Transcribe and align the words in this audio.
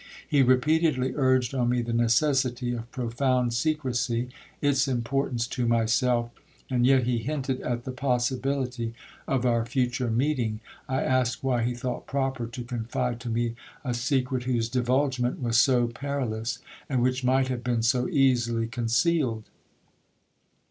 He 0.27 0.41
repeatedly 0.41 1.13
urged 1.15 1.53
on 1.53 1.69
me 1.69 1.83
the 1.83 1.93
necessity 1.93 2.73
of 2.73 2.89
profound 2.91 3.53
secresy, 3.53 4.29
its 4.59 4.87
importance 4.87 5.45
to 5.49 5.67
myself, 5.67 6.31
and 6.71 6.87
yet 6.87 7.03
he 7.03 7.19
hinted 7.19 7.61
at 7.61 7.83
the 7.83 7.91
possibility 7.91 8.95
of 9.27 9.45
our 9.45 9.63
future 9.63 10.09
meeting, 10.09 10.59
I 10.89 11.03
asked 11.03 11.43
why 11.43 11.61
he 11.61 11.75
thought 11.75 12.07
proper 12.07 12.47
to 12.47 12.63
confide 12.63 13.19
to 13.19 13.29
me 13.29 13.53
a 13.85 13.93
secret 13.93 14.45
whose 14.45 14.69
divulgement 14.69 15.39
was 15.39 15.57
so 15.59 15.85
perilous, 15.89 16.57
and 16.89 17.03
which 17.03 17.23
might 17.23 17.49
have 17.49 17.63
been 17.63 17.83
so 17.83 18.09
easily 18.09 18.65
concealed? 18.65 19.43